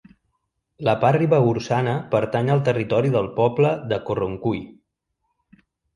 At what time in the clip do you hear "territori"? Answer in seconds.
2.69-3.15